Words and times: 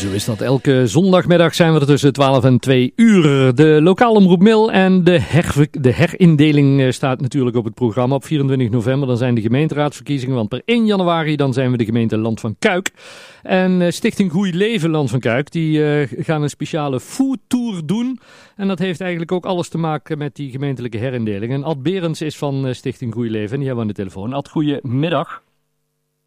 Zo 0.00 0.10
is 0.10 0.24
dat. 0.24 0.40
Elke 0.40 0.86
zondagmiddag 0.86 1.54
zijn 1.54 1.72
we 1.72 1.80
er 1.80 1.86
tussen 1.86 2.12
12 2.12 2.44
en 2.44 2.58
2 2.58 2.92
uur. 2.96 3.54
De 3.54 3.82
lokale 3.82 4.18
omroep 4.18 4.42
Mil 4.42 4.72
en 4.72 5.04
de, 5.04 5.20
de 5.70 5.92
herindeling 5.92 6.80
eh, 6.80 6.90
staat 6.90 7.20
natuurlijk 7.20 7.56
op 7.56 7.64
het 7.64 7.74
programma. 7.74 8.14
Op 8.14 8.24
24 8.24 8.70
november 8.70 9.08
dan 9.08 9.16
zijn 9.16 9.34
de 9.34 9.40
gemeenteraadsverkiezingen, 9.40 10.34
want 10.34 10.48
per 10.48 10.62
1 10.64 10.86
januari 10.86 11.36
dan 11.36 11.52
zijn 11.52 11.70
we 11.70 11.76
de 11.76 11.84
gemeente 11.84 12.18
Land 12.18 12.40
van 12.40 12.56
Kuik. 12.58 12.90
En 13.42 13.82
eh, 13.82 13.90
Stichting 13.90 14.30
Goeie 14.32 14.54
Leven 14.54 14.90
Land 14.90 15.10
van 15.10 15.20
Kuik, 15.20 15.50
die 15.50 15.78
uh, 15.78 16.24
gaan 16.24 16.42
een 16.42 16.50
speciale 16.50 17.00
food 17.00 17.38
tour 17.46 17.86
doen. 17.86 18.20
En 18.56 18.68
dat 18.68 18.78
heeft 18.78 19.00
eigenlijk 19.00 19.32
ook 19.32 19.46
alles 19.46 19.68
te 19.68 19.78
maken 19.78 20.18
met 20.18 20.36
die 20.36 20.50
gemeentelijke 20.50 20.98
herindeling. 20.98 21.52
En 21.52 21.64
Ad 21.64 21.82
Berends 21.82 22.22
is 22.22 22.36
van 22.36 22.74
Stichting 22.74 23.12
Goeie 23.12 23.30
Leven 23.30 23.52
en 23.52 23.58
die 23.58 23.66
hebben 23.66 23.86
we 23.86 23.90
aan 23.90 23.96
de 23.96 24.02
telefoon. 24.02 24.32
Ad, 24.32 24.48
goedemiddag. 24.48 25.42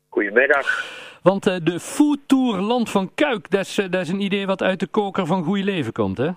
Goedemiddag. 0.09 0.92
Want 1.23 1.47
uh, 1.47 1.55
de 1.63 1.79
Food 1.79 2.19
Tour 2.25 2.59
Land 2.59 2.89
van 2.89 3.13
Kuik, 3.13 3.49
dat 3.49 3.61
is, 3.61 3.79
uh, 3.79 3.89
dat 3.89 4.01
is 4.01 4.09
een 4.09 4.21
idee 4.21 4.45
wat 4.45 4.61
uit 4.61 4.79
de 4.79 4.87
koker 4.87 5.25
van 5.25 5.43
Goeie 5.43 5.63
Leven 5.63 5.93
komt, 5.93 6.17
hè? 6.17 6.29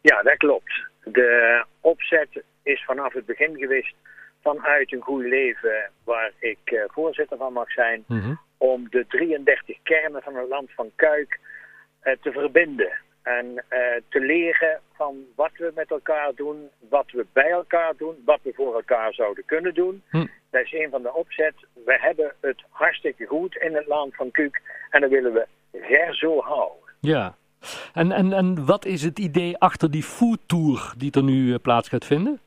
Ja, 0.00 0.22
dat 0.22 0.36
klopt. 0.36 0.72
De 1.04 1.64
opzet 1.80 2.42
is 2.62 2.84
vanaf 2.84 3.12
het 3.12 3.26
begin 3.26 3.56
geweest 3.56 3.94
vanuit 4.42 4.92
een 4.92 5.00
Goeie 5.00 5.28
Leven, 5.28 5.90
waar 6.04 6.32
ik 6.38 6.58
uh, 6.64 6.84
voorzitter 6.86 7.36
van 7.36 7.52
mag 7.52 7.72
zijn, 7.72 8.04
mm 8.06 8.20
-hmm. 8.20 8.40
om 8.56 8.86
de 8.90 9.04
33 9.08 9.78
kernen 9.82 10.22
van 10.22 10.36
het 10.36 10.48
Land 10.48 10.70
van 10.74 10.90
Kuik 10.94 11.40
te 12.02 12.32
verbinden. 12.32 12.92
En 13.22 13.64
te 14.08 14.20
leren 14.20 14.80
van 14.94 15.16
wat 15.36 15.50
we 15.56 15.72
met 15.74 15.90
elkaar 15.90 16.32
doen, 16.34 16.68
wat 16.88 17.10
we 17.10 17.26
bij 17.32 17.50
elkaar 17.50 17.92
doen, 17.96 18.14
wat 18.24 18.40
we 18.42 18.52
voor 18.54 18.74
elkaar 18.74 19.14
zouden 19.14 19.44
kunnen 19.44 19.74
doen. 19.74 20.02
Hm. 20.10 20.26
Dat 20.52 20.64
is 20.64 20.72
een 20.72 20.90
van 20.90 21.02
de 21.02 21.14
opzet. 21.14 21.54
We 21.84 21.98
hebben 22.00 22.32
het 22.40 22.62
hartstikke 22.68 23.26
goed 23.26 23.56
in 23.56 23.74
het 23.74 23.86
land 23.86 24.14
van 24.14 24.30
Kuuk 24.30 24.60
en 24.90 25.00
dat 25.00 25.10
willen 25.10 25.32
we 25.32 25.46
ver 25.72 26.14
zo 26.16 26.40
houden. 26.40 26.90
Ja, 27.00 27.34
en, 27.94 28.12
en, 28.12 28.32
en 28.32 28.66
wat 28.66 28.84
is 28.84 29.02
het 29.02 29.18
idee 29.18 29.58
achter 29.58 29.90
die 29.90 30.02
food 30.02 30.38
tour 30.46 30.94
die 30.96 31.12
er 31.12 31.22
nu 31.22 31.58
plaats 31.58 31.88
gaat 31.88 32.04
vinden? 32.04 32.40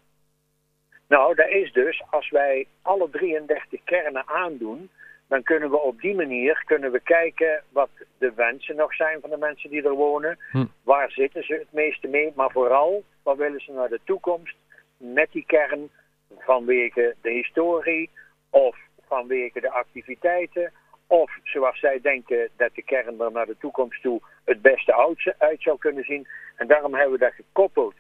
Nou, 1.08 1.36
dat 1.36 1.50
is 1.50 1.74
dus 1.74 2.04
als 2.10 2.30
wij 2.30 2.68
alle 2.82 3.10
33 3.10 3.84
kernen 3.84 4.28
aandoen, 4.28 4.90
dan 5.28 5.44
kunnen 5.44 5.70
we 5.70 5.78
op 5.78 6.02
die 6.02 6.16
manier 6.16 6.64
kunnen 6.66 6.92
we 6.92 7.00
kijken 7.00 7.64
wat 7.70 7.90
de 8.18 8.32
wensen 8.36 8.76
nog 8.76 8.96
zijn 8.96 9.22
van 9.22 9.30
de 9.30 9.38
mensen 9.38 9.70
die 9.70 9.84
er 9.84 9.94
wonen. 9.94 10.38
Hm. 10.52 10.66
Waar 10.84 11.12
zitten 11.12 11.44
ze 11.44 11.54
het 11.54 11.72
meeste 11.72 12.08
mee? 12.08 12.32
Maar 12.36 12.52
vooral, 12.52 13.04
wat 13.24 13.38
willen 13.38 13.60
ze 13.60 13.72
naar 13.72 13.90
de 13.90 14.00
toekomst 14.04 14.56
met 14.98 15.32
die 15.32 15.44
kern 15.46 15.90
vanwege 16.38 17.16
de 17.22 17.30
historie 17.30 18.10
of 18.50 18.78
vanwege 19.08 19.60
de 19.60 19.72
activiteiten. 19.72 20.72
Of 21.08 21.32
zoals 21.44 21.80
zij 21.80 22.02
denken 22.02 22.50
dat 22.58 22.76
de 22.76 22.82
kern 22.82 23.20
er 23.20 23.32
naar 23.32 23.46
de 23.46 23.58
toekomst 23.58 24.02
toe 24.02 24.22
het 24.46 24.62
beste 24.62 25.16
uit 25.38 25.62
zou 25.62 25.78
kunnen 25.78 26.04
zien. 26.04 26.28
En 26.56 26.68
daarom 26.68 26.94
hebben 26.94 27.12
we 27.12 27.26
dat 27.26 27.34
gekoppeld. 27.34 27.96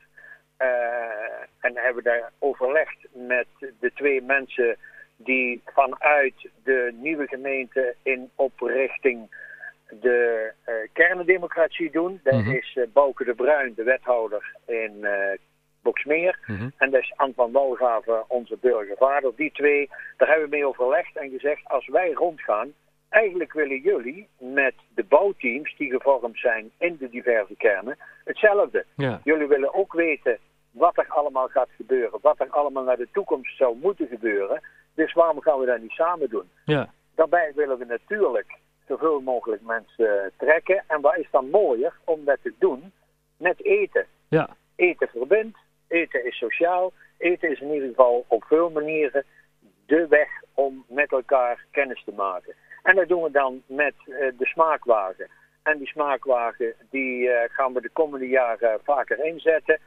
Uh, 0.59 0.67
en 1.59 1.75
hebben 1.75 2.03
we 2.03 2.09
daar 2.09 2.31
overlegd 2.39 2.97
met 3.11 3.47
de 3.79 3.91
twee 3.93 4.21
mensen 4.21 4.77
die 5.15 5.61
vanuit 5.65 6.49
de 6.63 6.93
nieuwe 6.93 7.27
gemeente 7.27 7.95
in 8.03 8.29
oprichting 8.35 9.29
de 9.89 10.51
uh, 10.67 10.75
kernendemocratie 10.93 11.91
doen. 11.91 12.19
Dat 12.23 12.33
mm 12.33 12.43
-hmm. 12.43 12.53
is 12.53 12.75
uh, 12.75 12.85
Bouke 12.93 13.23
de 13.23 13.33
Bruin, 13.33 13.73
de 13.73 13.83
wethouder 13.83 14.55
in 14.65 15.05
Boksmeer. 15.85 16.39
Mm 16.45 16.57
-hmm. 16.57 16.71
En 16.77 16.89
dat 16.89 17.01
is 17.01 17.13
Anton 17.15 17.51
Walgave, 17.51 18.23
onze 18.27 18.57
burgervader. 18.61 19.31
Die 19.35 19.51
twee, 19.51 19.89
daar 20.17 20.29
hebben 20.29 20.49
we 20.49 20.55
mee 20.55 20.67
overlegd 20.67 21.17
en 21.17 21.29
gezegd, 21.29 21.61
als 21.67 21.87
wij 21.87 22.11
rondgaan, 22.11 22.73
eigenlijk 23.09 23.53
willen 23.53 23.79
jullie 23.79 24.27
met 24.37 24.73
de 24.95 25.03
bouwteams 25.03 25.75
die 25.77 25.91
gevormd 25.91 26.39
zijn 26.39 26.71
in 26.77 26.95
de 26.99 27.09
diverse 27.09 27.55
kernen, 27.55 27.97
hetzelfde. 28.23 28.85
Ja. 28.95 29.19
Jullie 29.23 29.47
willen 29.47 29.73
ook 29.73 29.93
weten 29.93 30.37
wat 30.71 30.97
er 30.97 31.07
allemaal 31.07 31.47
gaat 31.47 31.69
gebeuren, 31.75 32.19
wat 32.21 32.39
er 32.39 32.49
allemaal 32.49 32.83
naar 32.83 32.97
de 32.97 33.07
toekomst 33.11 33.57
zou 33.57 33.77
moeten 33.81 34.07
gebeuren. 34.07 34.61
Dus 34.95 35.13
waarom 35.13 35.41
gaan 35.41 35.59
we 35.59 35.65
dat 35.65 35.81
niet 35.81 35.91
samen 35.91 36.29
doen? 36.29 36.49
Ja. 36.65 36.89
Daarbij 37.15 37.51
willen 37.55 37.77
we 37.77 37.85
natuurlijk 37.85 38.57
zoveel 38.87 39.21
mogelijk 39.21 39.61
mensen 39.61 40.31
trekken. 40.37 40.83
En 40.87 41.01
wat 41.01 41.17
is 41.17 41.27
dan 41.31 41.49
mooier 41.49 41.93
om 42.03 42.25
dat 42.25 42.37
te 42.41 42.53
doen 42.59 42.91
met 43.37 43.65
eten? 43.65 44.05
Ja. 44.27 44.49
Eten 44.75 45.07
verbindt, 45.07 45.57
eten 45.87 46.25
is 46.25 46.37
sociaal. 46.37 46.93
Eten 47.17 47.51
is 47.51 47.59
in 47.59 47.73
ieder 47.73 47.89
geval 47.89 48.25
op 48.27 48.43
veel 48.43 48.69
manieren 48.69 49.25
de 49.85 50.07
weg 50.07 50.29
om 50.53 50.85
met 50.87 51.11
elkaar 51.11 51.65
kennis 51.71 52.03
te 52.03 52.11
maken. 52.11 52.55
En 52.83 52.95
dat 52.95 53.07
doen 53.07 53.23
we 53.23 53.31
dan 53.31 53.61
met 53.65 53.93
uh, 54.05 54.17
de 54.37 54.45
smaakwagen. 54.45 55.27
En 55.63 55.77
die 55.77 55.87
smaakwagen 55.87 56.73
die 56.89 57.27
uh, 57.27 57.37
gaan 57.47 57.73
we 57.73 57.81
de 57.81 57.89
komende 57.89 58.27
jaren 58.27 58.79
vaker 58.83 59.25
inzetten. 59.25 59.79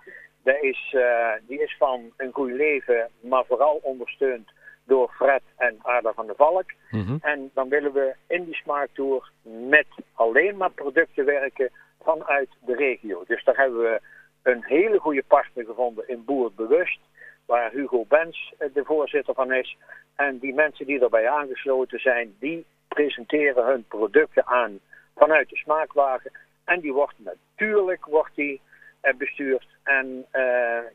Dat 0.42 0.56
is, 0.60 0.94
uh, 0.96 1.32
die 1.46 1.62
is 1.62 1.76
van 1.78 2.12
een 2.16 2.32
goed 2.32 2.50
leven, 2.50 3.10
maar 3.20 3.44
vooral 3.44 3.80
ondersteund 3.82 4.50
door 4.84 5.10
Fred 5.10 5.42
en 5.56 5.78
Aarda 5.82 6.12
van 6.12 6.26
de 6.26 6.34
Valk. 6.36 6.64
Mhm. 6.90 7.00
Mm 7.00 7.06
-hmm. 7.06 7.18
En 7.20 7.50
dan 7.54 7.68
willen 7.68 7.92
we 7.92 8.14
in 8.26 8.44
die 8.44 8.54
smaaktour 8.54 9.30
met 9.68 9.86
alleen 10.14 10.56
maar 10.56 10.70
producten 10.70 11.24
werken 11.24 11.70
vanuit 12.02 12.48
de 12.60 12.74
regio. 12.74 13.24
Dus 13.26 13.44
daar 13.44 13.56
hebben 13.56 13.80
we 13.80 14.00
een 14.48 14.64
hele 14.64 14.98
goede 14.98 15.24
partner 15.26 15.64
gevonden 15.64 16.08
in 16.08 16.24
Boer 16.24 16.52
Bewust, 16.56 16.98
waar 17.46 17.70
Hugo 17.70 18.04
Bens 18.08 18.54
de 18.58 18.84
voorzitter 18.84 19.34
van 19.34 19.52
is. 19.52 19.76
En 20.16 20.38
die 20.38 20.54
mensen 20.54 20.86
die 20.86 21.00
erbij 21.00 21.28
aangesloten 21.28 22.00
zijn, 22.00 22.34
die 22.38 22.66
presenteren 22.88 23.66
hun 23.66 23.84
producten 23.88 24.46
aan 24.46 24.78
vanuit 25.16 25.48
de 25.48 25.56
smaakwagen. 25.56 26.30
En 26.64 26.80
die 26.80 26.92
wordt 26.92 27.14
natuurlijk 27.18 28.04
wordt 28.04 28.34
die, 28.34 28.60
uh, 29.02 29.14
bestuurd. 29.18 29.66
En 29.82 30.06
uh, 30.06 30.42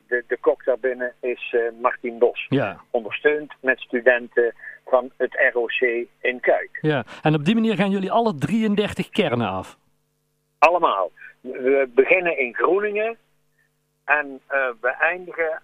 de, 0.08 0.24
de 0.28 0.38
kok 0.40 0.66
daarbinnen 0.66 1.14
is 1.20 1.54
uh, 1.56 1.62
Martin 1.82 2.18
Bos. 2.18 2.46
Ja. 2.50 2.82
Ondersteund 2.92 3.54
met 3.60 3.80
studenten 3.80 4.54
van 4.86 5.12
het 5.18 5.52
ROC 5.54 6.08
in 6.22 6.40
Kuik. 6.40 6.78
Ja, 6.82 7.04
en 7.22 7.36
op 7.36 7.46
die 7.46 7.56
manier 7.56 7.76
gaan 7.76 7.92
jullie 7.92 8.12
alle 8.12 8.36
33 8.36 9.10
kernen 9.10 9.48
af? 9.48 9.78
Allemaal. 10.60 11.12
We 11.42 11.90
beginnen 11.96 12.38
in 12.38 12.56
Groeningen 12.56 13.18
en 14.06 14.42
uh, 14.52 14.68
we 14.82 14.96
eindigen 15.00 15.62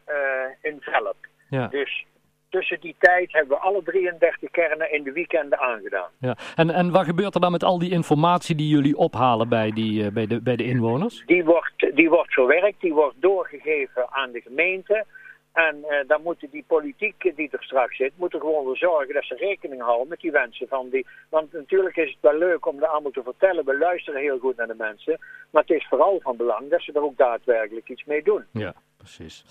in 0.61 0.77
Velp. 0.81 1.17
Ja. 1.49 1.67
Dus 1.67 2.05
tussen 2.49 2.79
die 2.79 2.95
tijd 2.99 3.31
hebben 3.31 3.57
we 3.57 3.63
alle 3.63 3.83
33 3.83 4.51
kernen 4.51 4.91
in 4.91 5.03
de 5.03 5.11
weekenden 5.11 5.59
aangedaan. 5.59 6.09
Ja. 6.19 6.37
En, 6.55 6.69
en 6.69 6.91
wat 6.91 7.05
gebeurt 7.05 7.35
er 7.35 7.41
dan 7.41 7.51
met 7.51 7.63
al 7.63 7.79
die 7.79 7.91
informatie 7.91 8.55
die 8.55 8.67
jullie 8.67 8.97
ophalen 8.97 9.49
bij, 9.49 9.71
die, 9.71 10.03
uh, 10.03 10.11
bij, 10.11 10.27
de, 10.27 10.41
bij 10.41 10.55
de 10.55 10.63
inwoners? 10.63 11.23
Die 11.25 11.43
wordt, 11.43 11.95
die 11.95 12.09
wordt 12.09 12.33
verwerkt, 12.33 12.81
die 12.81 12.93
wordt 12.93 13.21
doorgegeven 13.21 14.09
aan 14.09 14.31
de 14.31 14.41
gemeente. 14.41 15.05
En 15.53 15.75
uh, 15.77 16.07
dan 16.07 16.21
moeten 16.23 16.49
die 16.51 16.63
politiek 16.67 17.35
die 17.35 17.49
er 17.51 17.63
straks 17.63 17.95
zit, 17.95 18.11
moeten 18.15 18.39
gewoon 18.39 18.63
voor 18.63 18.77
zorgen 18.77 19.13
dat 19.13 19.23
ze 19.23 19.35
rekening 19.35 19.81
houden 19.81 20.07
met 20.07 20.19
die 20.19 20.31
wensen 20.31 20.67
van 20.67 20.89
die. 20.89 21.07
Want 21.29 21.53
natuurlijk 21.53 21.95
is 21.95 22.09
het 22.09 22.21
wel 22.21 22.37
leuk 22.37 22.65
om 22.65 22.79
dat 22.79 22.89
allemaal 22.89 23.11
te 23.11 23.23
vertellen. 23.23 23.65
We 23.65 23.77
luisteren 23.77 24.21
heel 24.21 24.39
goed 24.39 24.57
naar 24.57 24.67
de 24.67 24.75
mensen. 24.77 25.19
Maar 25.49 25.61
het 25.61 25.77
is 25.77 25.87
vooral 25.89 26.19
van 26.21 26.37
belang 26.37 26.69
dat 26.69 26.81
ze 26.81 26.91
er 26.93 27.03
ook 27.03 27.17
daadwerkelijk 27.17 27.89
iets 27.89 28.05
mee 28.05 28.23
doen. 28.23 28.43
Ja, 28.51 28.73
precies. 28.97 29.45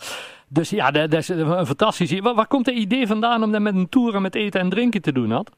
Dus 0.49 0.71
ja, 0.71 0.91
dat, 0.91 1.11
dat 1.11 1.21
is 1.21 1.29
een 1.29 1.67
fantastisch. 1.67 2.21
Waar, 2.21 2.35
waar 2.35 2.47
komt 2.47 2.67
het 2.67 2.75
idee 2.75 3.07
vandaan 3.07 3.43
om 3.43 3.53
dat 3.53 3.61
met 3.61 3.75
een 3.75 3.89
tour 3.89 4.15
en 4.15 4.23
met 4.23 4.35
eten 4.35 4.61
en 4.61 4.71
drinken 4.71 5.03
te 5.03 5.13
doen, 5.13 5.31
had? 5.31 5.51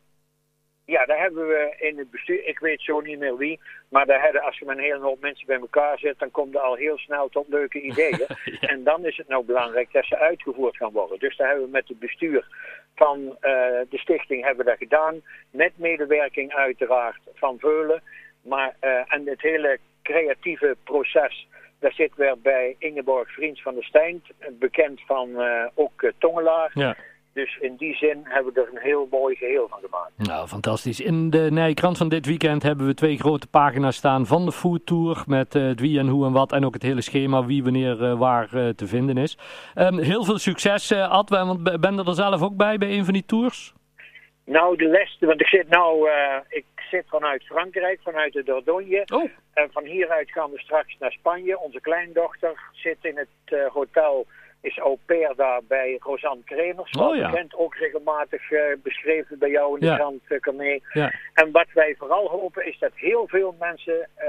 Ja, 0.90 1.04
daar 1.04 1.18
hebben 1.18 1.48
we 1.48 1.74
in 1.78 1.98
het 1.98 2.10
bestuur, 2.10 2.46
ik 2.46 2.58
weet 2.58 2.80
zo 2.80 3.00
niet 3.00 3.18
meer 3.18 3.36
wie, 3.36 3.60
maar 3.88 4.06
daar 4.06 4.22
hebben, 4.22 4.42
als 4.42 4.58
je 4.58 4.64
met 4.64 4.76
een 4.76 4.82
hele 4.82 4.98
hoop 4.98 5.20
mensen 5.20 5.46
bij 5.46 5.58
elkaar 5.58 5.98
zit, 5.98 6.18
dan 6.18 6.30
komt 6.30 6.54
er 6.54 6.60
al 6.60 6.74
heel 6.74 6.98
snel 6.98 7.28
tot 7.28 7.48
leuke 7.48 7.80
ideeën. 7.90 8.26
ja. 8.44 8.68
En 8.68 8.84
dan 8.84 9.04
is 9.04 9.16
het 9.16 9.28
nou 9.28 9.44
belangrijk 9.44 9.92
dat 9.92 10.04
ze 10.04 10.18
uitgevoerd 10.18 10.76
gaan 10.76 10.92
worden. 10.92 11.18
Dus 11.18 11.36
daar 11.36 11.48
hebben 11.48 11.66
we 11.66 11.72
met 11.72 11.88
het 11.88 11.98
bestuur 11.98 12.46
van 12.94 13.18
uh, 13.24 13.32
de 13.90 13.98
stichting 13.98 14.44
hebben 14.44 14.64
we 14.64 14.70
dat 14.70 14.78
gedaan, 14.78 15.22
met 15.50 15.72
medewerking 15.76 16.54
uiteraard 16.54 17.20
van 17.34 17.58
Veulen. 17.58 18.02
Maar, 18.42 18.76
uh, 18.80 19.02
en 19.08 19.26
het 19.26 19.42
hele 19.42 19.78
creatieve 20.02 20.76
proces, 20.84 21.46
daar 21.78 21.92
zit 21.92 22.16
weer 22.16 22.38
bij 22.38 22.76
Ingeborg 22.78 23.32
Vriends 23.32 23.62
van 23.62 23.74
der 23.74 23.84
Steint, 23.84 24.26
bekend 24.50 25.00
van 25.06 25.28
uh, 25.30 25.66
ook 25.74 26.12
Tongelaar. 26.18 26.70
Ja. 26.74 26.96
Dus 27.40 27.58
in 27.60 27.76
die 27.76 27.94
zin 27.94 28.20
hebben 28.24 28.52
we 28.54 28.60
er 28.60 28.68
een 28.72 28.82
heel 28.82 29.08
mooi 29.10 29.36
geheel 29.36 29.68
van 29.68 29.78
gemaakt. 29.82 30.12
Nou, 30.16 30.48
fantastisch. 30.48 31.00
In 31.00 31.30
de 31.30 31.48
Nijkrant 31.50 31.98
van 31.98 32.08
dit 32.08 32.26
weekend 32.26 32.62
hebben 32.62 32.86
we 32.86 32.94
twee 32.94 33.18
grote 33.18 33.46
pagina's 33.46 33.96
staan 33.96 34.26
van 34.26 34.44
de 34.44 34.52
Food 34.52 34.86
Tour. 34.86 35.22
Met 35.26 35.54
uh, 35.54 35.62
het 35.62 35.80
wie 35.80 35.98
en 35.98 36.08
hoe 36.08 36.26
en 36.26 36.32
wat. 36.32 36.52
En 36.52 36.64
ook 36.64 36.74
het 36.74 36.82
hele 36.82 37.00
schema 37.00 37.44
wie 37.44 37.62
wanneer 37.62 38.02
uh, 38.02 38.18
waar 38.18 38.48
uh, 38.54 38.68
te 38.68 38.86
vinden 38.86 39.16
is. 39.16 39.38
Um, 39.74 39.98
heel 39.98 40.24
veel 40.24 40.38
succes, 40.38 40.92
Ad. 40.92 41.28
Want 41.28 41.80
ben 41.80 41.94
je 41.94 42.04
er 42.04 42.14
zelf 42.14 42.42
ook 42.42 42.56
bij, 42.56 42.78
bij 42.78 42.90
een 42.90 43.04
van 43.04 43.12
die 43.12 43.26
tours? 43.26 43.74
Nou, 44.44 44.76
de 44.76 44.86
les, 44.86 45.16
want 45.20 45.40
ik 45.40 45.46
zit 45.46 45.68
nou, 45.68 46.08
ik 46.48 46.64
zit 46.90 47.04
vanuit 47.08 47.44
Frankrijk, 47.44 48.00
vanuit 48.02 48.32
de 48.32 48.42
Dordogne. 48.42 49.06
Oh. 49.14 49.30
En 49.52 49.68
van 49.72 49.84
hieruit 49.84 50.30
gaan 50.30 50.50
we 50.50 50.58
straks 50.58 50.96
naar 50.98 51.12
Spanje. 51.12 51.58
Onze 51.58 51.80
kleindochter 51.80 52.60
zit 52.72 52.98
in 53.02 53.16
het 53.16 53.70
hotel 53.72 54.26
is 54.60 54.78
au 54.78 54.98
pair 55.06 55.34
daar 55.36 55.60
bij 55.68 55.96
Rosanne 56.00 56.42
Kremers. 56.44 56.90
Oh, 56.90 57.16
ja. 57.16 57.30
bekend, 57.30 57.54
ook 57.54 57.74
regelmatig 57.74 58.50
uh, 58.50 58.60
beschreven 58.82 59.38
bij 59.38 59.50
jou 59.50 59.74
in 59.74 59.80
de 59.80 59.86
ja. 59.86 59.96
krant, 59.96 60.22
uh, 60.28 60.80
Ja. 60.92 61.12
En 61.34 61.50
wat 61.50 61.66
wij 61.74 61.94
vooral 61.98 62.28
hopen 62.28 62.66
is 62.66 62.78
dat 62.78 62.92
heel 62.94 63.28
veel 63.28 63.56
mensen 63.58 64.08
uh, 64.18 64.24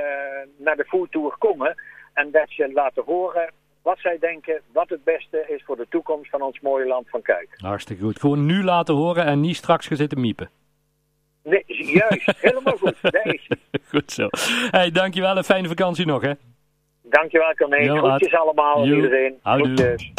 naar 0.57 0.75
de 0.75 0.86
foodtour 0.86 1.36
komen. 1.38 1.75
En 2.13 2.31
dat 2.31 2.50
ze 2.50 2.72
laten 2.74 3.04
horen 3.04 3.54
wat 3.81 4.00
zij 4.00 4.18
denken, 4.19 4.62
wat 4.72 4.89
het 4.89 5.04
beste 5.04 5.45
is 5.48 5.63
voor 5.66 5.78
de 5.78 5.88
toekomst 5.89 6.30
van 6.30 6.42
ons 6.42 6.60
mooie 6.60 6.88
land 6.88 7.10
van 7.10 7.22
Kuik. 7.22 7.50
Hartstikke 7.57 8.04
goed. 8.04 8.19
Gewoon 8.19 8.45
nu 8.45 8.63
laten 8.63 8.95
horen 8.95 9.25
en 9.25 9.39
niet 9.39 9.56
straks 9.56 9.88
gaan 9.88 9.98
zitten 9.98 10.19
miepen. 10.19 10.50
Nee, 11.44 11.63
juist. 11.68 12.33
Helemaal 12.38 12.78
goed. 12.78 12.98
Daar 13.12 13.39
goed 13.88 14.12
zo. 14.12 14.28
Hey, 14.72 14.92
dankjewel 14.92 15.38
en 15.38 15.44
fijne 15.44 15.68
vakantie 15.68 16.06
nog, 16.06 16.22
hè. 16.22 16.31
Dankjewel, 17.12 17.54
Corné. 17.54 17.98
Groetjes 17.98 18.34
allemaal, 18.34 18.86
iedereen. 18.86 19.40
Groetjes. 19.44 20.12